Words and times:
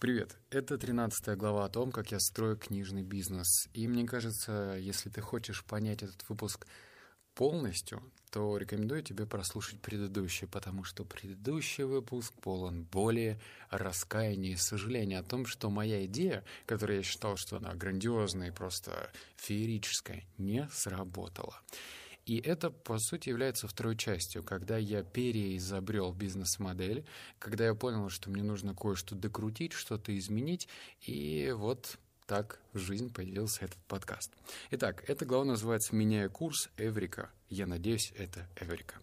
Привет, 0.00 0.36
это 0.50 0.78
13 0.78 1.36
глава 1.36 1.64
о 1.64 1.68
том, 1.68 1.90
как 1.90 2.12
я 2.12 2.20
строю 2.20 2.56
книжный 2.56 3.02
бизнес. 3.02 3.68
И 3.74 3.88
мне 3.88 4.06
кажется, 4.06 4.76
если 4.78 5.10
ты 5.10 5.20
хочешь 5.20 5.64
понять 5.64 6.04
этот 6.04 6.24
выпуск 6.28 6.68
полностью, 7.34 8.00
то 8.30 8.56
рекомендую 8.58 9.02
тебе 9.02 9.26
прослушать 9.26 9.80
предыдущий, 9.80 10.46
потому 10.46 10.84
что 10.84 11.04
предыдущий 11.04 11.82
выпуск 11.82 12.32
полон 12.40 12.84
боли, 12.84 13.40
раскаяния 13.70 14.52
и 14.52 14.56
сожаления 14.56 15.18
о 15.18 15.24
том, 15.24 15.46
что 15.46 15.68
моя 15.68 16.06
идея, 16.06 16.44
которую 16.66 16.98
я 16.98 17.02
считал, 17.02 17.36
что 17.36 17.56
она 17.56 17.74
грандиозная 17.74 18.50
и 18.50 18.54
просто 18.54 19.10
феерическая, 19.36 20.22
не 20.36 20.68
сработала. 20.72 21.60
И 22.28 22.36
это, 22.40 22.68
по 22.68 22.98
сути, 22.98 23.30
является 23.30 23.66
второй 23.66 23.96
частью, 23.96 24.42
когда 24.42 24.76
я 24.76 25.02
переизобрел 25.02 26.12
бизнес-модель, 26.12 27.06
когда 27.38 27.64
я 27.64 27.74
понял, 27.74 28.10
что 28.10 28.28
мне 28.28 28.42
нужно 28.42 28.74
кое-что 28.74 29.14
докрутить, 29.14 29.72
что-то 29.72 30.16
изменить, 30.18 30.68
и 31.00 31.50
вот 31.56 31.98
так 32.26 32.60
в 32.74 32.78
жизнь 32.78 33.10
появился 33.10 33.64
этот 33.64 33.78
подкаст. 33.86 34.30
Итак, 34.70 35.04
эта 35.08 35.24
глава 35.24 35.46
называется 35.46 35.96
«Меняя 35.96 36.28
курс. 36.28 36.68
Эврика». 36.76 37.30
Я 37.48 37.66
надеюсь, 37.66 38.12
это 38.14 38.46
Эврика. 38.56 38.96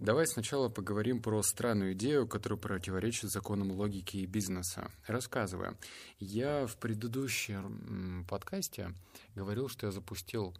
Давай 0.00 0.26
сначала 0.26 0.68
поговорим 0.68 1.22
про 1.22 1.40
странную 1.44 1.92
идею, 1.92 2.26
которая 2.26 2.58
противоречит 2.58 3.30
законам 3.30 3.70
логики 3.70 4.16
и 4.16 4.26
бизнеса. 4.26 4.90
Рассказывая, 5.06 5.76
я 6.18 6.66
в 6.66 6.76
предыдущем 6.76 8.26
подкасте 8.28 8.92
говорил, 9.36 9.68
что 9.68 9.86
я 9.86 9.92
запустил 9.92 10.56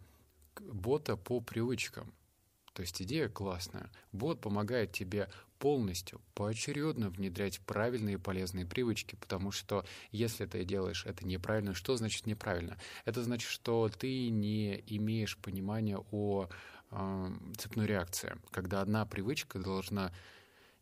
бота 0.61 1.17
по 1.17 1.41
привычкам. 1.41 2.13
То 2.73 2.81
есть 2.81 3.01
идея 3.01 3.27
классная. 3.27 3.91
Бот 4.11 4.39
помогает 4.39 4.91
тебе 4.91 5.29
полностью, 5.57 6.21
поочередно 6.33 7.09
внедрять 7.09 7.59
правильные 7.59 8.15
и 8.15 8.17
полезные 8.17 8.65
привычки, 8.65 9.15
потому 9.15 9.51
что 9.51 9.85
если 10.11 10.45
ты 10.45 10.63
делаешь 10.63 11.05
это 11.05 11.27
неправильно, 11.27 11.73
что 11.73 11.97
значит 11.97 12.25
неправильно? 12.25 12.77
Это 13.03 13.21
значит, 13.23 13.49
что 13.49 13.89
ты 13.89 14.29
не 14.29 14.81
имеешь 14.87 15.37
понимания 15.37 15.99
о 16.11 16.47
э, 16.91 17.31
цепной 17.57 17.87
реакции, 17.87 18.37
когда 18.51 18.81
одна 18.81 19.05
привычка 19.05 19.59
должна 19.59 20.13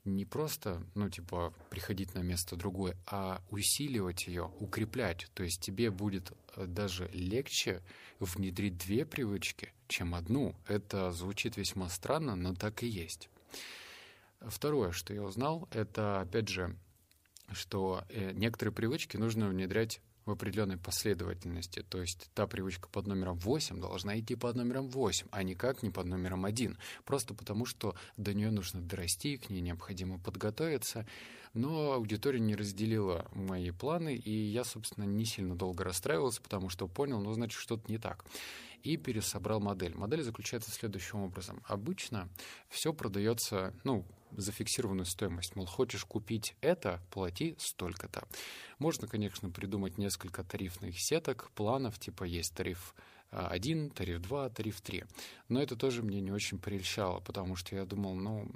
не 0.08 0.26
просто, 0.26 0.84
ну, 0.96 1.10
типа, 1.10 1.54
приходить 1.70 2.16
на 2.16 2.20
место 2.20 2.56
другое, 2.56 2.96
а 3.06 3.42
усиливать 3.50 4.28
ее, 4.28 4.52
укреплять. 4.60 5.28
То 5.34 5.44
есть 5.44 5.62
тебе 5.62 5.92
будет 5.92 6.32
э, 6.56 6.66
даже 6.66 7.10
легче 7.14 7.82
внедрить 8.20 8.78
две 8.78 9.06
привычки, 9.06 9.74
чем 9.88 10.16
одну. 10.16 10.56
Это 10.68 11.12
звучит 11.12 11.58
весьма 11.58 11.90
странно, 11.90 12.36
но 12.36 12.56
так 12.56 12.84
и 12.84 12.88
есть. 12.88 13.30
Второе, 14.42 14.92
что 14.92 15.14
я 15.14 15.24
узнал, 15.24 15.68
это, 15.72 16.22
опять 16.22 16.50
же, 16.50 16.76
что 17.52 18.04
э, 18.10 18.32
некоторые 18.32 18.74
привычки 18.74 19.18
нужно 19.18 19.48
внедрять 19.48 20.02
в 20.28 20.32
определенной 20.32 20.78
последовательности. 20.78 21.82
То 21.82 22.02
есть 22.02 22.30
та 22.34 22.46
привычка 22.46 22.90
под 22.90 23.08
номером 23.08 23.38
8 23.38 23.80
должна 23.80 24.20
идти 24.20 24.36
под 24.36 24.56
номером 24.56 24.90
8, 24.90 25.28
а 25.32 25.42
никак 25.42 25.82
не 25.82 25.90
под 25.90 26.06
номером 26.06 26.46
1. 26.46 26.78
Просто 27.06 27.34
потому, 27.34 27.66
что 27.66 27.96
до 28.18 28.34
нее 28.34 28.52
нужно 28.52 28.82
дорасти, 28.82 29.38
к 29.38 29.50
ней 29.50 29.62
необходимо 29.62 30.20
подготовиться. 30.20 31.08
Но 31.54 31.94
аудитория 31.94 32.40
не 32.40 32.56
разделила 32.56 33.26
мои 33.34 33.72
планы, 33.72 34.16
и 34.16 34.32
я, 34.32 34.64
собственно, 34.64 35.06
не 35.06 35.26
сильно 35.26 35.56
долго 35.56 35.84
расстраивался, 35.84 36.42
потому 36.42 36.70
что 36.70 36.88
понял, 36.88 37.20
ну, 37.20 37.34
значит, 37.34 37.60
что-то 37.60 37.90
не 37.92 37.98
так. 37.98 38.26
И 38.84 38.98
пересобрал 38.98 39.60
модель. 39.60 39.96
Модель 39.96 40.22
заключается 40.22 40.72
следующим 40.72 41.22
образом. 41.22 41.62
Обычно 41.66 42.30
все 42.70 42.94
продается, 42.94 43.74
ну, 43.84 44.06
за 44.38 44.52
фиксированную 44.52 45.06
стоимость. 45.06 45.56
Мол, 45.56 45.66
хочешь 45.66 46.06
купить 46.06 46.56
это, 46.62 47.02
плати 47.12 47.56
столько-то. 47.60 48.28
Можно, 48.80 49.08
конечно, 49.08 49.50
придумать 49.50 49.98
несколько 49.98 50.44
тарифных 50.44 51.00
сеток, 51.00 51.52
планов, 51.56 52.00
типа 52.00 52.24
есть 52.24 52.56
тариф 52.56 52.94
1, 53.32 53.90
тариф 53.90 54.22
2, 54.22 54.50
тариф 54.52 54.80
3. 54.82 55.04
Но 55.50 55.62
это 55.62 55.76
тоже 55.76 56.04
мне 56.04 56.22
не 56.22 56.32
очень 56.32 56.60
прельщало, 56.60 57.20
потому 57.20 57.56
что 57.56 57.76
я 57.76 57.86
думал, 57.86 58.16
ну, 58.16 58.50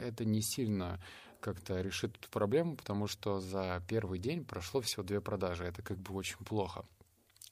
это 0.00 0.24
не 0.24 0.42
сильно 0.42 1.00
как-то 1.40 1.80
решит 1.80 2.16
эту 2.16 2.28
проблему, 2.30 2.76
потому 2.76 3.06
что 3.06 3.40
за 3.40 3.82
первый 3.86 4.18
день 4.18 4.44
прошло 4.44 4.80
всего 4.80 5.02
две 5.02 5.20
продажи. 5.20 5.64
Это 5.64 5.82
как 5.82 5.98
бы 5.98 6.14
очень 6.14 6.38
плохо. 6.38 6.84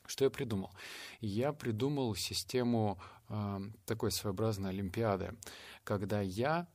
Что 0.07 0.25
я 0.25 0.31
придумал? 0.31 0.71
Я 1.21 1.53
придумал 1.53 2.15
систему 2.15 2.99
э, 3.29 3.61
такой 3.85 4.11
своеобразной 4.11 4.71
олимпиады, 4.71 5.35
когда 5.85 6.21
я 6.21 6.69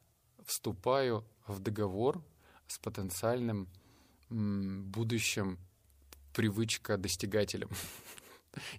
вступаю 0.52 1.24
в 1.48 1.60
договор 1.60 2.22
с 2.68 2.78
потенциальным 2.78 3.68
будущим 4.30 5.58
привычка 6.34 6.98
достигателем. 6.98 7.70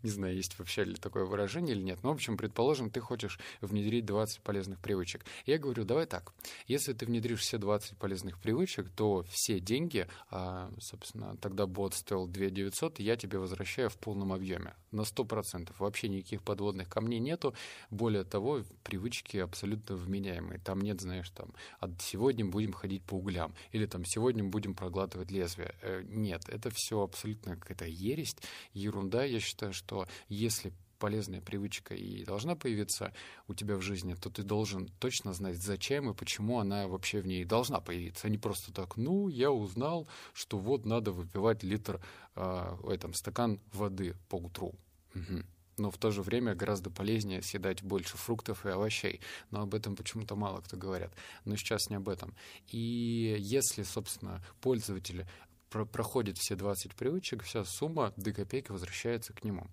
Не 0.03 0.11
знаю, 0.11 0.37
есть 0.37 0.59
вообще 0.59 0.85
ли 0.85 0.95
такое 0.95 1.25
выражение 1.25 1.75
или 1.75 1.83
нет. 1.83 2.03
Но, 2.03 2.11
в 2.11 2.15
общем, 2.15 2.37
предположим, 2.37 2.91
ты 2.91 3.01
хочешь 3.01 3.39
внедрить 3.61 4.05
20 4.05 4.41
полезных 4.41 4.79
привычек. 4.81 5.25
Я 5.47 5.59
говорю, 5.59 5.85
давай 5.85 6.07
так. 6.07 6.33
Если 6.67 6.93
ты 6.93 7.07
внедришь 7.07 7.41
все 7.41 7.59
20 7.59 7.97
полезных 7.97 8.39
привычек, 8.39 8.91
то 8.91 9.25
все 9.31 9.61
деньги, 9.61 10.07
а, 10.31 10.71
собственно, 10.81 11.37
тогда 11.39 11.67
бот 11.67 11.95
стоил 11.95 12.27
2 12.27 12.51
900, 12.51 13.01
я 13.01 13.17
тебе 13.17 13.39
возвращаю 13.39 13.89
в 13.91 13.97
полном 13.97 14.33
объеме. 14.33 14.75
На 14.91 15.03
100%. 15.03 15.73
Вообще 15.79 16.09
никаких 16.09 16.43
подводных 16.43 16.89
камней 16.89 17.19
нету. 17.19 17.55
Более 17.91 18.25
того, 18.25 18.63
привычки 18.83 19.39
абсолютно 19.39 19.97
вменяемые. 19.97 20.59
Там 20.59 20.81
нет, 20.81 21.01
знаешь, 21.01 21.31
там, 21.31 21.55
а 21.81 21.91
сегодня 21.99 22.45
будем 22.45 22.73
ходить 22.73 23.03
по 23.03 23.15
углям. 23.15 23.55
Или 23.73 23.87
там 23.87 24.05
сегодня 24.05 24.45
будем 24.45 24.75
проглатывать 24.75 25.31
лезвие. 25.31 25.75
Э, 25.81 26.03
нет, 26.05 26.49
это 26.49 26.71
все 26.75 27.03
абсолютно 27.03 27.57
какая-то 27.57 27.87
ересь, 27.87 28.37
ерунда, 28.75 29.25
я 29.25 29.41
считаю 29.41 29.62
считаю, 29.63 29.73
что 29.73 30.07
если 30.29 30.73
полезная 30.99 31.41
привычка 31.41 31.95
и 31.95 32.25
должна 32.25 32.55
появиться 32.55 33.13
у 33.49 33.55
тебя 33.55 33.77
в 33.77 33.83
жизни, 33.83 34.15
то 34.15 34.31
ты 34.31 34.43
должен 34.43 34.89
точно 35.01 35.33
знать, 35.33 35.57
зачем 35.57 36.11
и 36.11 36.15
почему 36.15 36.61
она 36.61 36.87
вообще 36.87 37.21
в 37.21 37.27
ней 37.27 37.45
должна 37.45 37.81
появиться. 37.81 38.29
А 38.29 38.31
не 38.31 38.39
просто 38.39 38.73
так, 38.73 38.97
ну, 38.97 39.29
я 39.29 39.51
узнал, 39.51 40.07
что 40.33 40.59
вот 40.59 40.87
надо 40.87 41.11
выпивать 41.11 41.65
литр, 41.65 42.01
э, 42.37 42.77
этом, 42.89 43.15
стакан 43.15 43.61
воды 43.73 44.15
по 44.29 44.37
утру. 44.37 44.75
Угу. 45.15 45.43
Но 45.79 45.91
в 45.91 45.99
то 45.99 46.11
же 46.11 46.23
время 46.23 46.55
гораздо 46.55 46.91
полезнее 46.91 47.43
съедать 47.43 47.83
больше 47.83 48.17
фруктов 48.17 48.67
и 48.67 48.69
овощей. 48.69 49.21
Но 49.51 49.63
об 49.63 49.75
этом 49.75 49.97
почему-то 49.97 50.37
мало 50.37 50.61
кто 50.61 50.77
говорят. 50.77 51.13
Но 51.45 51.57
сейчас 51.57 51.91
не 51.91 51.97
об 51.97 52.09
этом. 52.09 52.35
И 52.69 53.37
если, 53.41 53.83
собственно, 53.83 54.41
пользователи 54.61 55.27
про 55.73 55.87
проходит 55.87 56.39
все 56.39 56.55
20 56.55 56.95
привычек, 56.95 57.43
вся 57.43 57.65
сумма 57.65 58.13
до 58.17 58.33
копейки 58.33 58.71
возвращается 58.71 59.33
к 59.33 59.43
нему. 59.43 59.67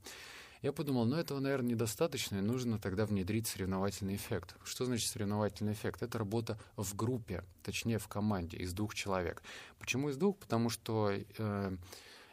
Я 0.61 0.73
подумал, 0.73 1.05
ну 1.05 1.15
этого, 1.15 1.39
наверное, 1.39 1.71
недостаточно, 1.71 2.37
и 2.37 2.41
нужно 2.41 2.79
тогда 2.79 3.05
внедрить 3.05 3.47
соревновательный 3.47 4.15
эффект. 4.15 4.55
Что 4.63 4.85
значит 4.85 5.09
соревновательный 5.09 5.73
эффект? 5.73 6.01
Это 6.01 6.17
работа 6.17 6.59
в 6.75 6.95
группе, 6.95 7.43
точнее 7.63 7.97
в 7.97 8.07
команде 8.07 8.57
из 8.57 8.73
двух 8.73 8.93
человек. 8.93 9.41
Почему 9.77 10.09
из 10.09 10.17
двух? 10.17 10.37
Потому 10.37 10.69
что 10.69 11.11
э, 11.11 11.77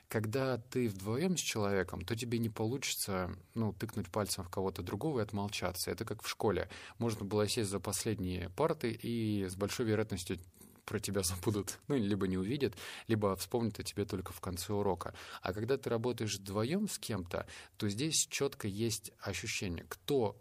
когда 0.09 0.59
ты 0.59 0.88
вдвоем 0.88 1.37
с 1.37 1.41
человеком, 1.41 2.05
то 2.05 2.16
тебе 2.16 2.38
не 2.38 2.49
получится 2.49 3.31
ну, 3.55 3.72
тыкнуть 3.72 4.09
пальцем 4.10 4.44
в 4.44 4.49
кого-то 4.49 4.82
другого 4.82 5.21
и 5.21 5.22
отмолчаться. 5.22 5.91
Это 5.91 6.05
как 6.05 6.22
в 6.22 6.28
школе. 6.28 6.69
Можно 6.99 7.25
было 7.25 7.49
сесть 7.49 7.71
за 7.71 7.78
последние 7.78 8.50
парты 8.50 8.91
и 8.91 9.47
с 9.49 9.55
большой 9.55 9.87
вероятностью 9.87 10.38
про 10.87 10.99
тебя 11.01 11.23
забудут, 11.25 11.79
ну, 11.89 11.97
либо 11.97 12.27
не 12.27 12.39
увидят, 12.39 12.75
либо 13.09 13.37
вспомнят 13.37 13.79
о 13.79 13.83
тебе 13.83 14.07
только 14.07 14.33
в 14.33 14.41
конце 14.41 14.73
урока. 14.73 15.15
А 15.43 15.53
когда 15.53 15.77
ты 15.77 15.91
работаешь 15.91 16.37
вдвоем 16.37 16.89
с 16.89 16.99
кем-то, 16.99 17.47
то 17.77 17.89
здесь 17.89 18.27
четко 18.31 18.69
есть 18.69 19.13
ощущение, 19.21 19.85
кто 19.89 20.41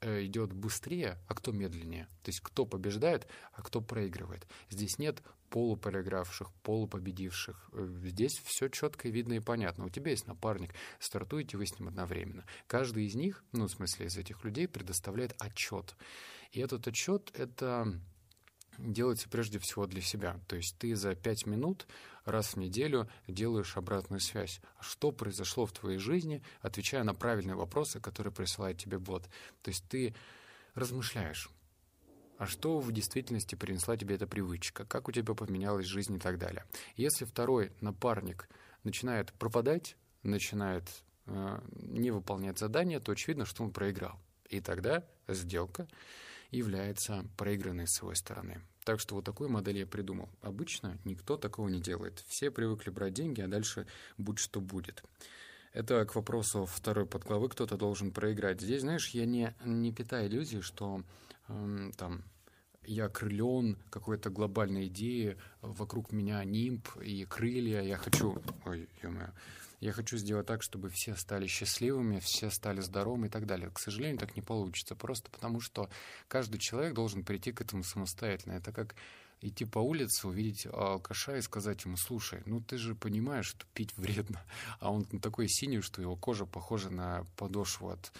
э, 0.00 0.24
идет 0.24 0.52
быстрее, 0.52 1.18
а 1.28 1.34
кто 1.34 1.52
медленнее. 1.52 2.08
То 2.22 2.30
есть 2.30 2.40
кто 2.40 2.66
побеждает, 2.66 3.28
а 3.52 3.62
кто 3.62 3.80
проигрывает. 3.80 4.46
Здесь 4.70 4.98
нет 4.98 5.22
полупроигравших, 5.50 6.50
полупобедивших. 6.62 7.70
Э, 7.72 7.94
здесь 8.04 8.40
все 8.44 8.68
четко 8.68 9.08
видно 9.08 9.34
и 9.34 9.40
понятно. 9.40 9.84
У 9.84 9.90
тебя 9.90 10.10
есть 10.10 10.26
напарник, 10.26 10.74
стартуете 10.98 11.58
вы 11.58 11.66
с 11.66 11.78
ним 11.78 11.88
одновременно. 11.88 12.44
Каждый 12.66 13.06
из 13.06 13.14
них, 13.14 13.44
ну, 13.52 13.66
в 13.66 13.70
смысле, 13.70 14.06
из 14.06 14.16
этих 14.16 14.42
людей 14.44 14.66
предоставляет 14.66 15.34
отчет. 15.38 15.94
И 16.52 16.60
этот 16.60 16.88
отчет— 16.88 17.30
это 17.34 18.00
делается 18.78 19.28
прежде 19.28 19.58
всего 19.58 19.86
для 19.86 20.00
себя. 20.00 20.38
То 20.48 20.56
есть 20.56 20.76
ты 20.78 20.94
за 20.94 21.14
пять 21.14 21.46
минут 21.46 21.86
раз 22.24 22.54
в 22.54 22.56
неделю 22.56 23.08
делаешь 23.28 23.76
обратную 23.76 24.20
связь. 24.20 24.60
Что 24.80 25.12
произошло 25.12 25.66
в 25.66 25.72
твоей 25.72 25.98
жизни, 25.98 26.42
отвечая 26.60 27.04
на 27.04 27.14
правильные 27.14 27.56
вопросы, 27.56 28.00
которые 28.00 28.32
присылает 28.32 28.78
тебе 28.78 28.98
бот. 28.98 29.28
То 29.62 29.68
есть 29.70 29.84
ты 29.88 30.14
размышляешь, 30.74 31.50
а 32.38 32.46
что 32.46 32.80
в 32.80 32.90
действительности 32.92 33.54
принесла 33.54 33.96
тебе 33.96 34.16
эта 34.16 34.26
привычка, 34.26 34.84
как 34.84 35.08
у 35.08 35.12
тебя 35.12 35.34
поменялась 35.34 35.86
жизнь 35.86 36.16
и 36.16 36.18
так 36.18 36.38
далее. 36.38 36.64
Если 36.96 37.24
второй 37.24 37.72
напарник 37.80 38.48
начинает 38.84 39.32
пропадать, 39.34 39.96
начинает 40.22 40.88
э, 41.26 41.60
не 41.74 42.10
выполнять 42.10 42.58
задания, 42.58 43.00
то 43.00 43.12
очевидно, 43.12 43.44
что 43.44 43.62
он 43.62 43.70
проиграл. 43.70 44.18
И 44.48 44.60
тогда 44.60 45.04
сделка 45.28 45.86
является 46.52 47.26
проигранной 47.36 47.88
с 47.88 47.94
своей 47.94 48.14
стороны. 48.14 48.60
Так 48.84 49.00
что 49.00 49.14
вот 49.16 49.24
такую 49.24 49.48
модель 49.50 49.78
я 49.78 49.86
придумал. 49.86 50.28
Обычно 50.40 50.98
никто 51.04 51.36
такого 51.36 51.68
не 51.68 51.80
делает. 51.80 52.24
Все 52.28 52.50
привыкли 52.50 52.90
брать 52.90 53.14
деньги, 53.14 53.40
а 53.40 53.48
дальше 53.48 53.86
будь 54.18 54.38
что 54.38 54.60
будет. 54.60 55.02
Это 55.72 56.04
к 56.04 56.14
вопросу 56.14 56.66
второй 56.66 57.06
подглавы, 57.06 57.48
кто-то 57.48 57.76
должен 57.76 58.12
проиграть. 58.12 58.60
Здесь, 58.60 58.82
знаешь, 58.82 59.08
я 59.08 59.24
не, 59.24 59.54
не 59.64 59.92
питаю 59.92 60.28
иллюзии, 60.28 60.60
что 60.60 61.02
эм, 61.48 61.92
там 61.96 62.22
я 62.84 63.08
крылен 63.08 63.76
какой-то 63.90 64.30
глобальной 64.30 64.86
идеей, 64.86 65.36
вокруг 65.60 66.12
меня 66.12 66.42
нимб 66.44 66.88
и 67.00 67.24
крылья, 67.24 67.82
я 67.82 67.96
хочу... 67.96 68.42
Ой, 68.64 68.88
я 69.80 69.90
хочу 69.90 70.16
сделать 70.16 70.46
так, 70.46 70.62
чтобы 70.62 70.90
все 70.90 71.16
стали 71.16 71.48
счастливыми, 71.48 72.20
все 72.20 72.50
стали 72.50 72.80
здоровыми 72.80 73.26
и 73.26 73.30
так 73.30 73.46
далее. 73.46 73.68
К 73.70 73.80
сожалению, 73.80 74.18
так 74.18 74.36
не 74.36 74.42
получится, 74.42 74.94
просто 74.94 75.28
потому 75.28 75.60
что 75.60 75.90
каждый 76.28 76.58
человек 76.58 76.94
должен 76.94 77.24
прийти 77.24 77.50
к 77.50 77.60
этому 77.60 77.82
самостоятельно. 77.82 78.52
Это 78.52 78.70
как 78.70 78.94
идти 79.40 79.64
по 79.64 79.80
улице, 79.80 80.28
увидеть 80.28 80.66
алкаша 80.66 81.36
и 81.36 81.42
сказать 81.42 81.84
ему, 81.84 81.96
слушай, 81.96 82.42
ну 82.46 82.60
ты 82.60 82.78
же 82.78 82.94
понимаешь, 82.94 83.46
что 83.46 83.66
пить 83.74 83.96
вредно, 83.96 84.40
а 84.78 84.92
он 84.92 85.04
такой 85.04 85.48
синий, 85.48 85.80
что 85.80 86.00
его 86.00 86.14
кожа 86.14 86.46
похожа 86.46 86.90
на 86.90 87.26
подошву 87.36 87.90
от 87.90 88.12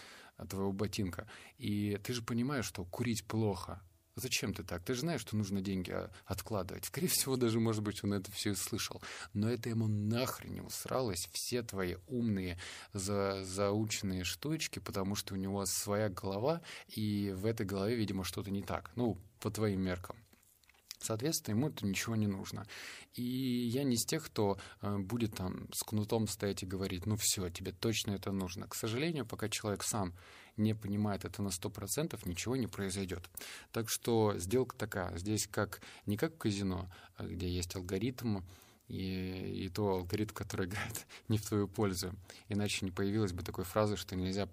твоего 0.49 0.73
ботинка. 0.73 1.29
И 1.59 1.97
ты 2.03 2.13
же 2.13 2.23
понимаешь, 2.23 2.67
что 2.67 2.85
курить 2.85 3.25
плохо, 3.25 3.81
Зачем 4.15 4.53
ты 4.53 4.63
так? 4.63 4.85
Ты 4.85 4.95
же 4.95 5.01
знаешь, 5.01 5.23
что 5.23 5.37
нужно 5.37 5.63
деньги 5.63 5.91
а, 5.91 6.11
откладывать. 6.27 6.85
Скорее 6.85 7.09
всего, 7.09 7.37
даже, 7.37 7.61
может 7.61 7.83
быть, 7.83 8.05
он 8.05 8.13
это 8.13 8.31
все 8.31 8.51
и 8.51 8.55
слышал. 8.55 9.01
Но 9.33 9.49
это 9.49 9.71
ему 9.71 9.89
нахрен 9.89 10.53
не 10.53 10.61
усралось. 10.61 11.29
Все 11.33 11.63
твои 11.63 11.97
умные, 12.09 12.59
за, 12.93 13.43
заученные 13.45 14.25
штучки, 14.25 14.81
потому 14.81 15.15
что 15.15 15.33
у 15.33 15.39
него 15.39 15.65
своя 15.65 16.11
голова, 16.11 16.61
и 16.89 17.33
в 17.35 17.47
этой 17.47 17.65
голове, 17.65 17.97
видимо, 17.97 18.23
что-то 18.23 18.51
не 18.51 18.63
так. 18.63 18.91
Ну, 18.97 19.19
по 19.41 19.51
твоим 19.51 19.81
меркам. 19.81 20.17
Соответственно, 21.03 21.57
ему 21.57 21.69
это 21.69 21.85
ничего 21.87 22.15
не 22.15 22.27
нужно. 22.27 22.67
И 23.15 23.23
я 23.23 23.83
не 23.83 23.97
из 23.97 24.05
тех, 24.05 24.25
кто 24.25 24.59
э, 24.81 24.99
будет 24.99 25.35
там 25.35 25.69
с 25.73 25.83
кнутом 25.83 26.29
стоять 26.29 26.63
и 26.63 26.67
говорить, 26.67 27.07
ну 27.07 27.17
все, 27.17 27.49
тебе 27.51 27.73
точно 27.73 28.13
это 28.13 28.31
нужно. 28.31 28.69
К 28.69 28.75
сожалению, 28.75 29.27
пока 29.27 29.49
человек 29.49 29.83
сам 29.83 30.15
не 30.57 30.75
понимает 30.75 31.25
это 31.25 31.43
на 31.43 31.49
100%, 31.49 32.19
ничего 32.29 32.57
не 32.57 32.67
произойдет. 32.67 33.29
Так 33.73 33.89
что 33.89 34.39
сделка 34.39 34.77
такая. 34.77 35.17
Здесь 35.19 35.47
как 35.47 35.81
не 36.07 36.17
как 36.17 36.35
в 36.35 36.39
казино, 36.39 36.91
а 37.17 37.25
где 37.25 37.49
есть 37.49 37.75
алгоритм, 37.77 38.41
и, 38.89 39.65
и 39.65 39.69
то 39.69 39.89
алгоритм, 39.89 40.35
который 40.35 40.67
играет 40.69 41.07
не 41.29 41.39
в 41.39 41.47
твою 41.47 41.69
пользу. 41.69 42.15
Иначе 42.49 42.85
не 42.85 42.91
появилась 42.91 43.33
бы 43.33 43.43
такой 43.43 43.65
фразы, 43.65 43.97
что 43.97 44.17
нельзя 44.17 44.49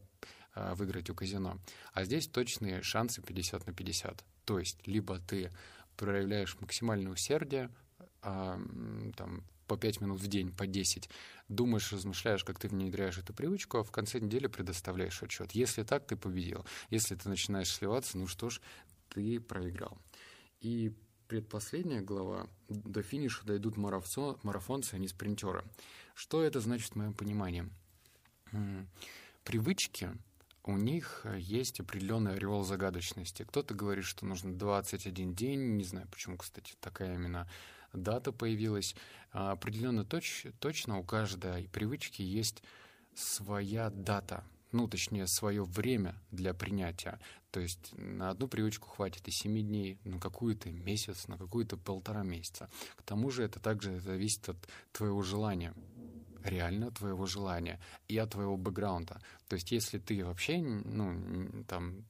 а, 0.56 0.76
выиграть 0.76 1.10
у 1.10 1.16
казино. 1.16 1.60
А 1.94 2.04
здесь 2.06 2.28
точные 2.28 2.82
шансы 2.82 3.22
50 3.22 3.68
на 3.68 3.74
50. 3.74 4.24
То 4.46 4.60
есть 4.60 4.88
либо 4.88 5.20
ты 5.20 5.52
проявляешь 5.98 6.58
максимальное 6.60 7.12
усердие, 7.12 7.70
а, 8.22 8.60
там, 9.16 9.44
по 9.68 9.78
5 9.78 10.02
минут 10.02 10.20
в 10.20 10.28
день, 10.28 10.52
по 10.52 10.66
10, 10.66 11.10
думаешь, 11.48 11.92
размышляешь, 11.92 12.44
как 12.44 12.60
ты 12.60 12.68
внедряешь 12.68 13.18
эту 13.18 13.34
привычку, 13.34 13.78
а 13.78 13.84
в 13.84 13.92
конце 13.92 14.20
недели 14.20 14.48
предоставляешь 14.48 15.22
отчет. 15.22 15.52
Если 15.52 15.84
так, 15.84 16.06
ты 16.06 16.16
победил. 16.16 16.66
Если 16.90 17.16
ты 17.16 17.30
начинаешь 17.30 17.72
сливаться, 17.72 18.18
ну 18.18 18.28
что 18.28 18.50
ж, 18.50 18.62
ты 19.10 19.40
проиграл. 19.40 19.98
И 20.60 20.94
предпоследняя 21.28 22.02
глава, 22.02 22.48
до 22.68 23.04
финиша 23.04 23.46
дойдут 23.46 23.78
марафон, 23.78 24.38
марафонцы, 24.44 24.96
а 24.96 24.98
не 24.98 25.08
спринтеры. 25.08 25.64
Что 26.16 26.44
это 26.44 26.60
значит 26.60 26.94
в 26.94 26.96
моем 26.96 27.14
понимании? 27.14 27.70
Привычки 29.44 30.10
у 30.64 30.76
них 30.78 31.26
есть 31.38 31.80
определенный 31.80 32.34
ореол 32.34 32.64
загадочности. 32.64 33.44
Кто-то 33.44 33.74
говорит, 33.74 34.06
что 34.06 34.26
нужно 34.26 34.54
21 34.54 35.34
день, 35.34 35.78
не 35.78 35.84
знаю, 35.84 36.08
почему, 36.12 36.38
кстати, 36.38 36.74
такая 36.80 37.16
именно 37.16 37.50
дата 37.94 38.32
появилась. 38.32 38.96
А 39.32 39.52
определенно 39.52 40.06
точ, 40.06 40.46
точно 40.60 40.98
у 40.98 41.04
каждой 41.04 41.68
привычки 41.70 42.22
есть 42.22 42.64
своя 43.14 43.90
дата, 43.90 44.44
ну, 44.72 44.88
точнее, 44.88 45.28
свое 45.28 45.64
время 45.64 46.16
для 46.32 46.54
принятия. 46.54 47.20
То 47.52 47.60
есть 47.60 47.92
на 47.98 48.30
одну 48.30 48.48
привычку 48.48 48.90
хватит 48.90 49.28
и 49.28 49.32
7 49.32 49.62
дней, 49.62 49.98
на 50.04 50.20
какую-то 50.20 50.72
месяц, 50.72 51.28
на 51.28 51.38
какую-то 51.38 51.78
полтора 51.78 52.24
месяца. 52.24 52.70
К 52.96 53.04
тому 53.04 53.30
же 53.32 53.44
это 53.44 53.60
также 53.60 54.00
зависит 54.00 54.50
от 54.50 54.58
твоего 54.92 55.22
желания 55.22 55.74
реально 56.44 56.92
твоего 56.92 57.26
желания 57.26 57.80
и 58.08 58.18
от 58.18 58.32
твоего 58.32 58.58
бэкграунда. 58.58 59.22
То 59.48 59.56
есть 59.56 59.72
если 59.72 60.00
ты 60.00 60.24
вообще, 60.24 60.60
ну, 60.60 61.64
там, 61.68 62.06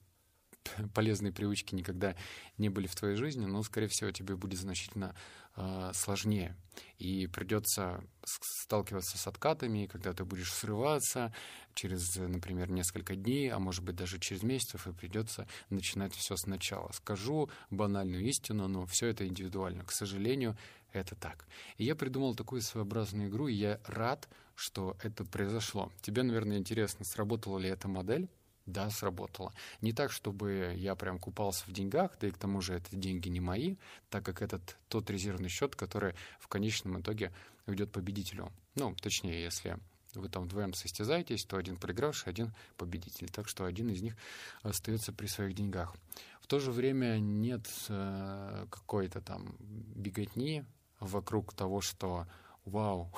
полезные 0.93 1.31
привычки 1.31 1.75
никогда 1.75 2.15
не 2.57 2.69
были 2.69 2.87
в 2.87 2.95
твоей 2.95 3.15
жизни, 3.15 3.45
но, 3.45 3.61
скорее 3.63 3.87
всего, 3.87 4.11
тебе 4.11 4.35
будет 4.35 4.59
значительно 4.59 5.15
э, 5.55 5.91
сложнее. 5.93 6.55
И 6.97 7.27
придется 7.27 8.03
сталкиваться 8.23 9.17
с 9.17 9.27
откатами, 9.27 9.87
когда 9.87 10.13
ты 10.13 10.23
будешь 10.23 10.53
срываться 10.53 11.33
через, 11.73 12.15
например, 12.15 12.69
несколько 12.69 13.15
дней, 13.15 13.51
а 13.51 13.59
может 13.59 13.83
быть 13.83 13.95
даже 13.95 14.19
через 14.19 14.43
месяцев, 14.43 14.87
и 14.87 14.93
придется 14.93 15.47
начинать 15.69 16.13
все 16.13 16.35
сначала. 16.35 16.91
Скажу 16.91 17.49
банальную 17.69 18.23
истину, 18.25 18.67
но 18.67 18.85
все 18.85 19.07
это 19.07 19.27
индивидуально. 19.27 19.83
К 19.83 19.91
сожалению, 19.91 20.57
это 20.93 21.15
так. 21.15 21.47
И 21.77 21.85
я 21.85 21.95
придумал 21.95 22.35
такую 22.35 22.61
своеобразную 22.61 23.29
игру, 23.29 23.47
и 23.47 23.53
я 23.53 23.79
рад, 23.85 24.27
что 24.55 24.97
это 25.03 25.23
произошло. 25.23 25.91
Тебе, 26.01 26.23
наверное, 26.23 26.57
интересно, 26.57 27.05
сработала 27.05 27.59
ли 27.59 27.69
эта 27.69 27.87
модель? 27.87 28.29
Да, 28.69 28.91
сработала. 28.91 29.51
Не 29.81 29.93
так, 29.93 30.11
чтобы 30.11 30.73
я 30.77 30.95
прям 30.95 31.17
купался 31.17 31.65
в 31.65 31.71
деньгах, 31.71 32.11
да 32.19 32.27
и 32.27 32.31
к 32.31 32.37
тому 32.37 32.61
же 32.61 32.75
это 32.75 32.95
деньги 32.95 33.27
не 33.27 33.39
мои, 33.39 33.77
так 34.09 34.23
как 34.23 34.43
этот 34.43 34.77
тот 34.89 35.09
резервный 35.09 35.49
счет, 35.49 35.75
который 35.75 36.13
в 36.39 36.47
конечном 36.47 37.01
итоге 37.01 37.33
ведет 37.65 37.91
победителю. 37.91 38.51
Ну, 38.75 38.95
точнее, 38.95 39.41
если 39.41 39.79
вы 40.13 40.29
там 40.29 40.43
вдвоем 40.43 40.73
состязаетесь, 40.73 41.45
то 41.45 41.57
один 41.57 41.77
проигравший, 41.77 42.31
один 42.31 42.53
победитель. 42.77 43.29
Так 43.29 43.47
что 43.47 43.65
один 43.65 43.89
из 43.89 44.03
них 44.03 44.15
остается 44.61 45.13
при 45.13 45.25
своих 45.25 45.55
деньгах. 45.55 45.95
В 46.39 46.45
то 46.45 46.59
же 46.59 46.71
время 46.71 47.17
нет 47.17 47.67
э, 47.89 48.67
какой-то 48.69 49.21
там 49.21 49.55
беготни 49.59 50.63
вокруг 50.99 51.53
того, 51.53 51.81
что 51.81 52.27
вау, 52.65 53.11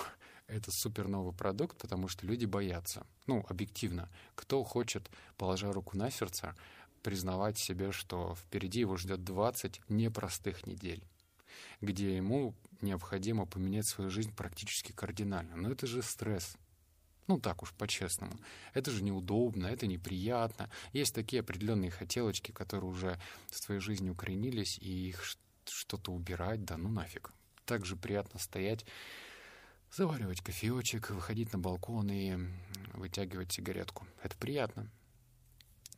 это 0.52 0.72
супер 0.72 1.08
новый 1.08 1.34
продукт, 1.34 1.78
потому 1.78 2.08
что 2.08 2.28
люди 2.28 2.46
боятся. 2.46 3.06
Ну, 3.26 3.46
объективно. 3.48 4.10
Кто 4.36 4.64
хочет, 4.64 5.10
положа 5.38 5.72
руку 5.72 5.98
на 5.98 6.12
сердце, 6.12 6.56
признавать 7.04 7.58
себе, 7.58 7.92
что 7.92 8.36
впереди 8.36 8.82
его 8.82 8.98
ждет 8.98 9.24
20 9.24 9.82
непростых 9.88 10.68
недель, 10.68 11.04
где 11.80 12.16
ему 12.18 12.54
необходимо 12.82 13.46
поменять 13.46 13.88
свою 13.88 14.10
жизнь 14.10 14.36
практически 14.36 14.92
кардинально. 14.92 15.56
Но 15.56 15.72
это 15.72 15.88
же 15.88 16.02
стресс. 16.02 16.58
Ну, 17.28 17.40
так 17.40 17.64
уж, 17.64 17.72
по-честному. 17.72 18.34
Это 18.74 18.92
же 18.92 19.04
неудобно, 19.04 19.68
это 19.68 19.88
неприятно. 19.88 20.70
Есть 20.92 21.16
такие 21.16 21.40
определенные 21.40 21.92
хотелочки, 21.92 22.52
которые 22.52 22.90
уже 22.90 23.20
в 23.48 23.62
твоей 23.62 23.80
жизни 23.80 24.10
укоренились, 24.10 24.78
и 24.80 25.10
их 25.10 25.24
что-то 25.66 26.12
убирать, 26.12 26.66
да 26.66 26.76
ну 26.76 26.90
нафиг. 26.90 27.32
Так 27.66 27.86
же 27.86 27.96
приятно 27.96 28.38
стоять 28.38 28.86
заваривать 29.92 30.42
кофеечек, 30.42 31.10
выходить 31.10 31.52
на 31.54 31.60
балкон 31.60 32.10
и 32.12 32.38
вытягивать 32.94 33.52
сигаретку. 33.52 34.08
Это 34.24 34.36
приятно 34.38 34.90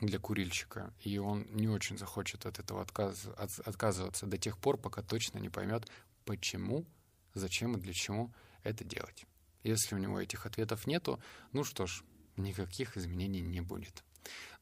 для 0.01 0.19
курильщика, 0.19 0.93
и 1.01 1.17
он 1.17 1.45
не 1.51 1.67
очень 1.67 1.97
захочет 1.97 2.45
от 2.45 2.59
этого 2.59 2.81
отказ, 2.81 3.27
от, 3.37 3.59
отказываться 3.59 4.25
до 4.25 4.37
тех 4.37 4.57
пор, 4.57 4.77
пока 4.77 5.01
точно 5.01 5.39
не 5.39 5.49
поймет, 5.49 5.87
почему, 6.25 6.85
зачем 7.33 7.77
и 7.77 7.79
для 7.79 7.93
чего 7.93 8.33
это 8.63 8.83
делать. 8.83 9.25
Если 9.63 9.95
у 9.95 9.97
него 9.99 10.19
этих 10.19 10.45
ответов 10.45 10.87
нету, 10.87 11.21
ну 11.51 11.63
что 11.63 11.85
ж, 11.85 12.03
никаких 12.35 12.97
изменений 12.97 13.41
не 13.41 13.61
будет. 13.61 14.03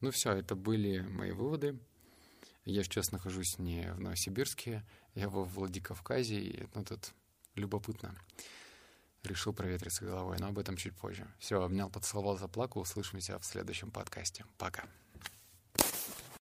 Ну 0.00 0.10
все, 0.10 0.32
это 0.32 0.54
были 0.54 1.00
мои 1.00 1.32
выводы. 1.32 1.78
Я 2.64 2.84
сейчас 2.84 3.10
нахожусь 3.10 3.58
не 3.58 3.92
в 3.92 4.00
Новосибирске, 4.00 4.84
я 5.14 5.28
во 5.28 5.42
Владикавказе, 5.42 6.40
и 6.40 6.68
ну, 6.74 6.84
тут 6.84 7.12
любопытно 7.56 8.14
решил 9.24 9.52
проветриться 9.52 10.04
головой, 10.04 10.36
но 10.38 10.48
об 10.48 10.58
этом 10.58 10.76
чуть 10.76 10.94
позже. 10.94 11.26
Все, 11.38 11.62
обнял, 11.62 11.90
поцеловал, 11.90 12.38
заплакал. 12.38 12.82
Услышимся 12.82 13.38
в 13.38 13.44
следующем 13.44 13.90
подкасте. 13.90 14.44
Пока. 14.58 14.84